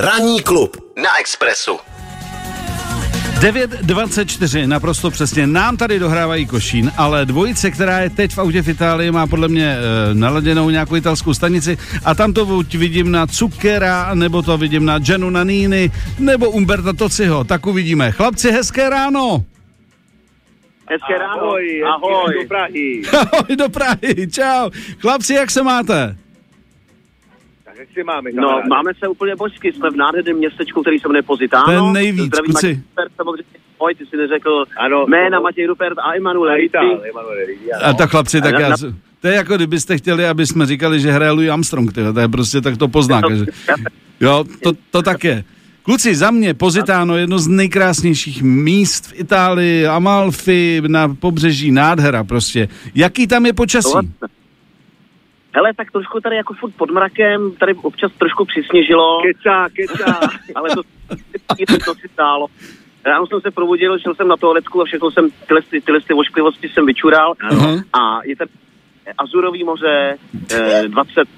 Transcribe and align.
Ranní 0.00 0.42
klub 0.42 0.76
na 1.02 1.18
Expressu. 1.20 1.78
9.24, 3.40 4.66
naprosto 4.66 5.10
přesně. 5.10 5.46
Nám 5.46 5.76
tady 5.76 5.98
dohrávají 5.98 6.46
Košín, 6.46 6.92
ale 6.96 7.26
dvojice, 7.26 7.70
která 7.70 7.98
je 7.98 8.10
teď 8.10 8.34
v 8.34 8.38
autě 8.38 8.62
v 8.62 8.68
Itálii, 8.68 9.10
má 9.10 9.26
podle 9.26 9.48
mě 9.48 9.76
e, 9.76 10.14
naladěnou 10.14 10.70
nějakou 10.70 10.96
italskou 10.96 11.34
stanici 11.34 11.78
a 12.04 12.14
tam 12.14 12.32
to 12.32 12.46
buď 12.46 12.74
vidím 12.74 13.10
na 13.10 13.26
Cukera, 13.26 14.14
nebo 14.14 14.42
to 14.42 14.58
vidím 14.58 14.84
na 14.84 14.98
Giannu 14.98 15.30
Nanini, 15.30 15.90
nebo 16.18 16.50
Umberta 16.50 16.92
Tociho. 16.92 17.44
Tak 17.44 17.66
uvidíme. 17.66 18.12
Chlapci, 18.12 18.52
hezké 18.52 18.90
ráno. 18.90 19.44
Hezké 20.90 21.18
ráno. 21.18 21.42
Ahoj, 21.42 21.82
Ahoj. 21.84 22.34
do 22.42 22.48
Prahy. 22.48 23.02
Ahoj 23.18 23.56
do 23.56 23.68
Prahy, 23.68 24.28
čau. 24.30 24.70
Chlapci, 24.98 25.34
jak 25.34 25.50
se 25.50 25.62
máte? 25.62 26.16
Jak 27.80 27.88
si 27.94 28.04
máme, 28.04 28.30
No, 28.32 28.62
máme 28.68 28.92
se 28.98 29.08
úplně 29.08 29.36
božsky, 29.36 29.72
jsme 29.72 29.90
v 29.90 29.96
nádherném 29.96 30.36
městečku, 30.36 30.80
který 30.80 30.98
se 30.98 31.08
jmenuje 31.08 31.22
Positano. 31.22 31.66
Ten 31.66 31.92
nejvíc, 31.92 32.24
Zdravím 32.24 32.52
kluci. 32.52 32.66
Matěj 32.66 32.82
Rupert, 32.88 33.12
samozřejmě. 33.16 33.44
Ahoj, 33.80 33.94
ty 33.94 34.06
si 34.06 34.16
neřekl 34.16 34.64
Ano. 34.76 35.06
jména 35.08 35.40
Matěj 35.40 35.66
Rupert 35.66 35.98
a 35.98 36.12
Ricci, 36.56 36.76
ano. 36.76 37.00
A 37.84 37.92
tak 37.92 38.10
chlapci, 38.10 38.40
tak 38.40 38.52
Na- 38.54 38.60
já... 38.60 38.68
na- 38.68 38.76
To 39.20 39.28
je 39.28 39.34
jako 39.34 39.56
kdybyste 39.56 39.98
chtěli, 39.98 40.26
aby 40.26 40.46
jsme 40.46 40.66
říkali, 40.66 41.00
že 41.00 41.10
hraje 41.10 41.30
Louis 41.30 41.50
Armstrong, 41.50 41.92
tyhle, 41.92 42.12
to 42.12 42.20
je 42.20 42.28
prostě 42.28 42.60
tak 42.60 42.76
to 42.76 42.88
pozná. 42.88 43.20
Že... 43.34 43.44
Jo, 44.20 44.44
to, 44.62 44.72
to 44.90 45.02
tak 45.02 45.24
je. 45.24 45.44
Kluci, 45.82 46.14
za 46.14 46.30
mě 46.30 46.54
Pozitáno 46.54 47.16
jedno 47.16 47.38
z 47.38 47.48
nejkrásnějších 47.48 48.42
míst 48.42 49.06
v 49.06 49.20
Itálii, 49.20 49.86
Amalfi, 49.86 50.82
na 50.88 51.14
pobřeží, 51.14 51.70
nádhera 51.70 52.24
prostě. 52.24 52.68
Jaký 52.94 53.26
tam 53.26 53.46
je 53.46 53.52
počasí? 53.52 53.98
Hele, 55.52 55.74
tak 55.76 55.90
trošku 55.90 56.20
tady 56.20 56.36
jako 56.36 56.54
furt 56.54 56.74
pod 56.76 56.90
mrakem, 56.90 57.52
tady 57.52 57.74
občas 57.74 58.12
trošku 58.18 58.44
přisněžilo, 58.44 59.22
Kecá, 59.22 59.68
kecá. 59.68 60.20
ale 60.54 60.68
to, 60.74 60.82
to, 61.68 61.78
to 61.84 61.94
si 61.94 62.08
stálo. 62.08 62.46
Ráno 63.04 63.26
jsem 63.26 63.40
se 63.40 63.50
probudil, 63.50 63.98
šel 63.98 64.14
jsem 64.14 64.28
na 64.28 64.36
toaletku 64.36 64.82
a 64.82 64.84
všechno 64.84 65.10
jsem, 65.10 65.28
tyhle, 65.46 65.62
ty- 65.62 65.80
tyhle 65.80 66.00
ty 66.00 66.14
ošklivosti 66.14 66.68
jsem 66.68 66.86
vyčural. 66.86 67.34
Aha. 67.50 67.70
A 67.92 68.20
je 68.24 68.36
tady 68.36 68.50
Azurový 69.18 69.64
moře, 69.64 70.16
eh, 70.54 70.82
20 70.88 71.28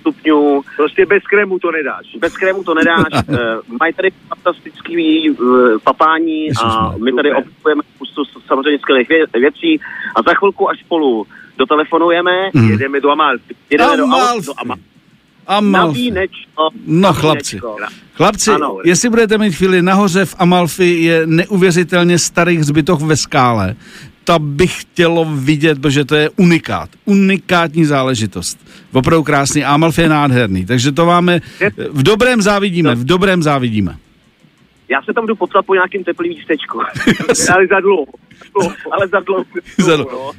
stupňů, 0.00 0.62
Prostě 0.76 1.06
bez 1.06 1.22
krému 1.22 1.58
to 1.58 1.70
nedáš. 1.70 2.16
bez 2.18 2.36
krému 2.36 2.64
to 2.64 2.74
nedáš. 2.74 3.28
Uh, 3.28 3.36
mají 3.80 3.92
tady 3.94 4.10
fantastický 4.28 5.30
uh, 5.30 5.78
papání 5.84 6.34
a 6.34 6.44
Ježišmarja. 6.44 6.98
my 7.04 7.12
tady 7.12 7.32
obsluhujeme 7.34 7.82
spoustu 7.94 8.24
samozřejmě 8.46 8.78
skvělých 8.78 9.08
vě- 9.08 9.40
věcí 9.40 9.80
a 10.16 10.22
za 10.22 10.34
chvilku 10.34 10.70
až 10.70 10.80
spolu 10.80 11.26
dotelefonujeme, 11.58 12.30
Mhm. 12.54 12.70
Jedeme 12.70 13.00
do 13.00 13.10
Amalfi. 13.10 13.54
jedeme 13.70 13.96
do, 13.96 14.04
Amalfi. 14.04 14.22
Amalfi. 14.30 14.46
do 14.46 14.52
Ama- 14.52 14.76
na 15.48 15.56
Amalfi. 15.56 16.00
vínečko. 16.00 16.68
No 16.86 17.00
na 17.00 17.12
chlapci. 17.12 17.60
Chlapci, 18.14 18.50
Ano. 18.50 18.78
jestli 18.84 19.08
budete 19.10 19.38
mít 19.38 19.52
chvíli 19.54 19.82
nahoře 19.82 20.24
v 20.24 20.34
Amalfi, 20.38 21.02
je 21.02 21.22
neuvěřitelně 21.26 22.18
starých 22.18 22.58
hřbitov 22.60 23.02
ve 23.02 23.16
skále. 23.16 23.76
To 24.24 24.38
bych 24.38 24.80
chtělo 24.80 25.26
vidět, 25.34 25.80
protože 25.82 26.04
to 26.04 26.14
je 26.14 26.30
unikát. 26.36 26.90
Unikátní 27.04 27.84
záležitost. 27.84 28.58
Opravdu 28.92 29.22
krásný. 29.22 29.64
Amalfi 29.64 30.00
je 30.02 30.08
nádherný. 30.08 30.66
Takže 30.66 30.92
to 30.92 31.06
máme 31.06 31.40
v 31.90 32.02
dobrém 32.02 32.42
závidíme. 32.42 32.94
V 32.94 33.04
dobrém 33.04 33.42
závidíme. 33.42 33.96
Já 34.92 35.02
se 35.02 35.12
tam 35.14 35.26
jdu 35.26 35.36
potkat 35.36 35.66
po 35.66 35.74
nějakým 35.74 36.04
teplým 36.04 36.32
místečku. 36.32 36.80
Ale 37.54 37.66
za 37.66 37.80
dlouho. 37.80 38.06
Ale 38.92 39.08
za 39.08 39.20
dlouho. 39.20 39.44
Za- 39.78 39.96
no. 39.96 40.32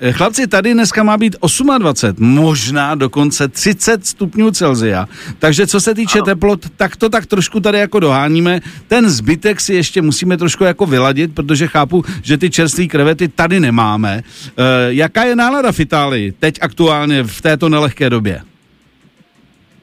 Eh, 0.00 0.12
Chlapci, 0.12 0.46
tady 0.46 0.74
dneska 0.74 1.02
má 1.02 1.16
být 1.16 1.36
28, 1.78 2.34
možná 2.34 2.94
dokonce 2.94 3.48
30 3.48 4.06
stupňů 4.06 4.50
Celzia. 4.50 5.08
Takže 5.38 5.66
co 5.66 5.80
se 5.80 5.94
týče 5.94 6.22
teplot, 6.22 6.60
tak 6.76 6.96
to 6.96 7.08
tak 7.08 7.26
trošku 7.26 7.60
tady 7.60 7.78
jako 7.78 8.00
doháníme. 8.00 8.60
Ten 8.88 9.10
zbytek 9.10 9.60
si 9.60 9.74
ještě 9.74 10.02
musíme 10.02 10.36
trošku 10.36 10.64
jako 10.64 10.86
vyladit, 10.86 11.34
protože 11.34 11.66
chápu, 11.66 12.04
že 12.22 12.38
ty 12.38 12.50
čerstvé 12.50 12.86
krevety 12.86 13.28
tady 13.28 13.60
nemáme. 13.60 14.22
Eh, 14.22 14.52
jaká 14.88 15.24
je 15.24 15.36
nálada 15.36 15.72
v 15.72 15.80
Itálii 15.80 16.32
teď 16.32 16.58
aktuálně 16.60 17.22
v 17.22 17.42
této 17.42 17.68
nelehké 17.68 18.10
době? 18.10 18.47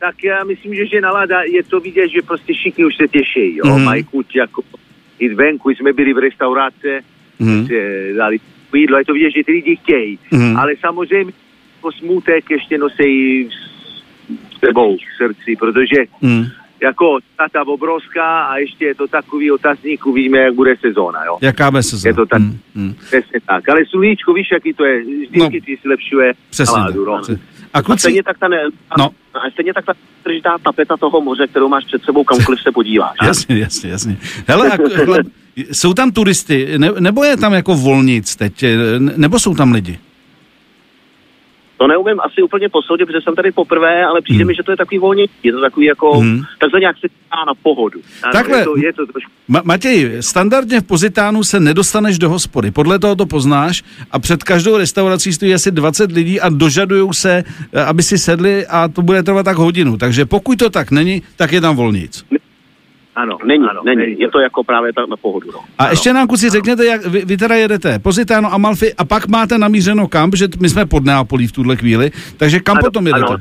Tak 0.06 0.24
já 0.24 0.44
myslím, 0.44 0.76
že, 0.76 0.86
že 0.88 1.02
nalada 1.02 1.42
je 1.42 1.64
to 1.64 1.80
vidět, 1.80 2.08
že 2.10 2.22
prostě 2.22 2.54
všichni 2.54 2.86
už 2.86 2.96
se 2.98 3.08
těší, 3.08 3.56
jo. 3.58 3.78
Mm. 3.78 3.84
Mají 3.84 4.04
chuť 4.04 4.36
jako 4.36 4.62
jít 5.20 5.34
venku, 5.34 5.70
jsme 5.70 5.94
byli 5.94 6.14
v 6.14 6.18
restaurace, 6.18 7.02
mm. 7.40 7.68
se 7.68 7.74
dali 8.18 8.38
jídlo, 8.76 8.98
je 8.98 9.06
to 9.06 9.14
vidět, 9.14 9.32
že 9.32 9.44
ty 9.44 9.52
lidi 9.52 9.76
chtějí. 9.76 10.20
Mhm. 10.32 10.58
Ale 10.58 10.72
samozřejmě 10.80 11.34
jako 11.76 11.92
smutek 11.92 12.50
ještě 12.52 12.78
nosí 12.78 13.50
s 13.50 14.60
sebou 14.60 14.98
v 14.98 15.18
srdci, 15.18 15.56
protože 15.60 15.96
Mm. 16.22 16.44
jako 16.82 17.18
tata 17.38 17.68
obrovská 17.68 18.44
a 18.44 18.58
ještě 18.58 18.86
je 18.86 18.96
to 18.96 19.08
takový 19.08 19.52
otazník, 19.52 20.06
uvidíme, 20.06 20.38
jak 20.40 20.54
bude 20.54 20.76
sezóna, 20.78 21.26
jo. 21.26 21.38
Jaká 21.42 21.72
bez 21.72 21.90
sezóna? 21.90 22.10
Je 22.10 22.14
to 22.14 22.26
tak. 22.26 22.42
Mm, 22.42 22.60
mm. 22.76 22.94
Přesně 22.94 23.40
tak. 23.48 23.70
Ale 23.70 23.86
sluníčko, 23.86 24.34
víš, 24.34 24.48
jaký 24.52 24.74
to 24.74 24.86
je, 24.86 25.04
vždycky 25.04 25.40
No. 25.40 25.46
no. 25.46 25.60
ti 25.66 25.78
zlepšuje 25.84 26.34
Přesně 26.50 26.80
náladu, 26.80 27.06
tak. 27.06 27.30
no. 27.30 27.36
A 27.76 27.80
A 27.80 27.82
kluci, 27.82 28.00
stejně 28.00 28.24
tak 28.24 28.38
ta, 28.40 28.48
ne, 28.48 28.58
a, 28.90 28.96
No. 28.98 29.10
a 29.34 29.52
stejně 29.54 29.74
tak 29.74 29.86
ta 29.86 29.94
držitá 30.26 30.58
tapeta 30.64 30.98
toho 30.98 31.22
moře, 31.22 31.48
kterou 31.48 31.68
máš 31.70 31.86
před 31.86 32.04
sebou, 32.04 32.24
kamkoliv 32.24 32.62
se 32.64 32.72
podíváš. 32.72 33.16
Jasně, 33.24 33.58
jasně, 33.58 33.90
jasně. 33.90 34.18
Hele, 34.48 34.72
a, 34.72 34.78
hele, 34.96 35.20
jsou 35.72 35.94
tam 35.94 36.12
turisty, 36.12 36.78
ne, 36.78 36.92
nebo 37.00 37.24
je 37.24 37.38
tam 37.38 37.54
jako 37.54 37.76
volnic 37.76 38.36
teď, 38.36 38.66
ne- 39.00 39.14
nebo 39.18 39.40
jsou 39.40 39.56
tam 39.56 39.72
lidi? 39.72 40.00
To 41.78 41.88
neumím 41.88 42.20
asi 42.20 42.42
úplně 42.42 42.70
posoudit, 42.70 43.06
protože 43.06 43.22
jsem 43.24 43.36
tady 43.36 43.52
poprvé, 43.52 44.06
ale 44.06 44.22
přijde 44.22 44.44
Hmm. 44.44 44.48
mi, 44.48 44.56
že 44.56 44.64
to 44.64 44.72
je 44.72 44.78
takový 44.78 45.00
volně, 45.00 45.26
je 45.44 45.52
to 45.54 45.62
takový 45.62 45.86
jako, 45.86 46.18
Hmm. 46.20 46.42
takhle 46.60 46.80
nějak 46.80 46.96
se 46.98 47.08
dá 47.32 47.46
na 47.48 47.54
pohodu. 47.64 48.00
Takhle. 48.34 48.58
Je 48.60 48.64
to, 48.66 48.78
je 48.78 48.94
to 48.94 49.06
trošku 49.06 49.32
Ma- 49.50 49.62
Matěj, 49.64 50.18
standardně 50.20 50.82
v 50.82 50.84
Pozitánu 50.84 51.44
se 51.44 51.60
nedostaneš 51.60 52.20
do 52.20 52.30
hospody, 52.30 52.72
podle 52.72 53.00
toho 53.00 53.16
to 53.16 53.26
poznáš 53.26 53.84
a 54.12 54.20
před 54.20 54.44
každou 54.44 54.78
restaurací 54.78 55.34
stojí 55.34 55.54
asi 55.54 55.72
20 55.72 56.12
lidí 56.12 56.42
a 56.42 56.50
dožadují 56.50 57.10
se, 57.14 57.44
eh, 57.74 57.82
aby 57.84 58.04
si 58.04 58.18
sedli 58.18 58.68
a 58.68 58.88
to 58.88 59.02
bude 59.02 59.24
trvat 59.24 59.44
tak 59.44 59.58
hodinu. 59.58 59.98
Takže 59.98 60.26
pokud 60.26 60.60
to 60.60 60.70
tak 60.70 60.92
není, 60.92 61.22
tak 61.36 61.52
je 61.52 61.62
tam 61.62 61.76
volnic. 61.76 62.26
Ano, 63.16 63.38
Není, 63.46 63.66
ano, 63.70 63.82
není, 63.86 64.20
je 64.20 64.30
to 64.32 64.40
jako 64.40 64.64
právě 64.64 64.94
tak 64.94 65.10
na 65.10 65.18
pohodu. 65.18 65.52
No. 65.52 65.60
A 65.78 65.90
ještě 65.90 66.14
nám 66.14 66.28
kuci 66.28 66.50
řekněte, 66.50 66.86
jak 66.86 67.06
vy, 67.06 67.26
vy 67.26 67.38
teda 67.38 67.56
jedete 67.56 68.00
Pozitáno, 68.00 68.54
Amalfi 68.54 68.94
a 68.94 69.06
pak 69.06 69.28
máte 69.28 69.58
namířeno 69.58 70.08
kam, 70.08 70.32
že 70.36 70.48
my 70.62 70.70
jsme 70.70 70.86
pod 70.86 71.06
Neapolí 71.06 71.48
v 71.48 71.52
tuhle 71.52 71.76
chvíli, 71.76 72.12
takže 72.38 72.60
kam 72.60 72.78
ano, 72.78 72.84
potom 72.84 73.08
jedete? 73.08 73.26
Ano, 73.26 73.38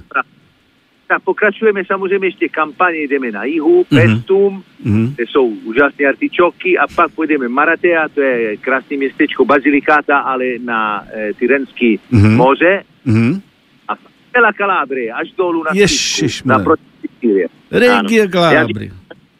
tak 1.09 1.23
pokračujeme 1.23 1.83
samozřejmě 1.87 2.27
ještě 2.27 2.49
kampaně, 2.49 2.99
jdeme 2.99 3.31
na 3.31 3.45
jihu, 3.45 3.87
Mhm. 3.91 4.01
mm-hmm. 4.01 4.15
Pestum, 4.17 4.63
Mhm. 4.85 5.13
kde 5.15 5.25
jsou 5.31 5.47
úžasné 5.47 6.07
artičoky 6.09 6.79
a 6.79 6.87
pak 6.95 7.11
půjdeme 7.13 7.49
Maratea, 7.49 8.09
to 8.15 8.21
je 8.21 8.57
krásné 8.57 8.97
městečko 8.97 9.45
Bazilikáta, 9.45 10.19
ale 10.19 10.45
na 10.65 11.05
e, 11.15 11.35
Tyrenský 11.35 12.01
Mhm. 12.11 12.23
mm-hmm. 12.23 12.37
moře 12.37 12.83
Mhm. 13.05 13.41
a 13.89 13.93
celá 14.33 14.53
Kalábrie, 14.53 15.13
až 15.13 15.29
dolů 15.39 15.63
na 15.65 15.71
Ježišmarja. 15.75 16.59
naproti 16.59 16.83
Sicílie. 17.01 17.47
Regia 17.71 17.99
Ano. 18.23 18.31
Calabria. 18.33 18.93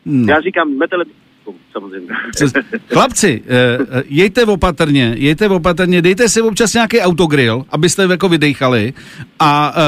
Hmm. 0.07 0.29
Já 0.29 0.41
říkám 0.41 0.71
metele, 0.71 1.05
samozřejmě. 1.73 2.09
Chlapci, 2.93 3.43
eh, 3.47 3.79
eh, 3.91 4.03
jejte 4.09 4.45
opatrně, 4.45 5.15
jejte 5.19 5.49
opatrně, 5.49 6.03
dejte 6.03 6.29
si 6.29 6.41
občas 6.41 6.75
nějaký 6.75 7.01
autogrill, 7.01 7.65
abyste 7.71 8.03
jako 8.03 8.29
vydechali 8.29 8.93
a 9.39 9.75
eh, 9.77 9.81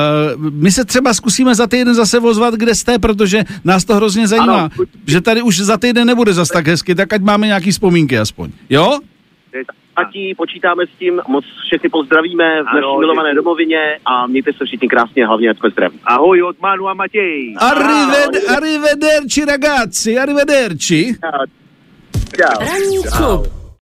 my 0.51 0.71
se 0.73 0.85
třeba 0.85 1.15
zkusíme 1.15 1.55
za 1.55 1.67
týden 1.67 1.95
zase 1.95 2.19
ozvat, 2.19 2.55
kde 2.55 2.75
jste, 2.75 2.99
protože 2.99 3.45
nás 3.65 3.85
to 3.85 3.95
hrozně 3.95 4.29
zajímá, 4.29 4.59
Ano. 4.59 4.71
že 5.07 5.21
tady 5.21 5.43
už 5.43 5.61
za 5.61 5.77
týden 5.77 6.07
nebude 6.07 6.33
zas 6.33 6.49
tak 6.49 6.67
hezky, 6.67 6.95
tak 6.95 7.13
ať 7.13 7.21
máme 7.23 7.47
nějaký 7.47 7.71
vzpomínky 7.71 8.19
aspoň, 8.19 8.51
jo? 8.71 8.99
Je- 10.01 10.05
Platí, 10.05 10.35
počítáme 10.35 10.87
s 10.87 10.99
tím, 10.99 11.21
moc 11.29 11.45
všechny 11.67 11.89
pozdravíme 11.89 12.63
v 12.63 12.65
naší 12.65 12.77
Ano, 12.79 12.99
milované 12.99 13.29
děkuji. 13.31 13.37
domovině 13.45 13.99
a 14.05 14.27
mějte 14.27 14.53
se 14.53 14.65
všichni 14.65 14.89
krásně, 14.89 15.27
hlavně 15.27 15.55
jsme 15.55 15.71
zdraví. 15.71 16.01
Ahoj 16.05 16.43
od 16.43 16.61
Manu 16.61 16.89
a 16.89 16.95
Matěj. 16.95 17.55
Arrived, 17.59 18.51
arrivederci 18.57 19.45
ragazzi, 19.45 20.19
arrivederci. 20.19 21.15
Ciao. 22.37 22.61
Ranní 22.61 22.99
klub 23.17 23.47